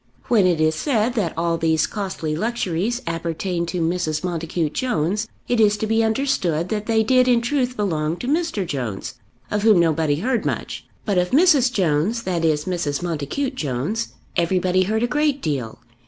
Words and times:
When 0.29 0.47
it 0.47 0.59
is 0.59 0.73
said 0.73 1.13
that 1.13 1.35
all 1.37 1.59
these 1.59 1.85
costly 1.85 2.35
luxuries 2.35 3.03
appertained 3.05 3.67
to 3.67 3.81
Mrs. 3.81 4.23
Montacute 4.23 4.73
Jones, 4.73 5.27
it 5.47 5.59
is 5.59 5.77
to 5.77 5.85
be 5.85 6.03
understood 6.03 6.69
that 6.69 6.87
they 6.87 7.03
did 7.03 7.27
in 7.27 7.39
truth 7.39 7.77
belong 7.77 8.17
to 8.17 8.27
Mr. 8.27 8.65
Jones, 8.65 9.13
of 9.51 9.61
whom 9.61 9.79
nobody 9.79 10.15
heard 10.15 10.43
much. 10.43 10.87
But 11.05 11.19
of 11.19 11.29
Mrs. 11.29 11.71
Jones, 11.71 12.23
that 12.23 12.43
is, 12.43 12.65
Mrs. 12.65 13.03
Montacute 13.03 13.53
Jones, 13.53 14.07
everybody 14.35 14.85
heard 14.85 15.03
a 15.03 15.07
great 15.07 15.39
deal. 15.39 15.77